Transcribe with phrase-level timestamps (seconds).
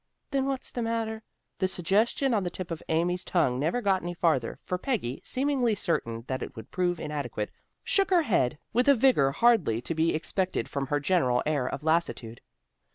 [0.31, 1.21] "Then what's the matter"
[1.59, 5.75] The suggestion on the tip of Amy's tongue never got any farther, for Peggy, seemingly
[5.75, 7.51] certain that it would prove inadequate,
[7.83, 11.83] shook her head with a vigor hardly to be expected from her general air of
[11.83, 12.41] lassitude.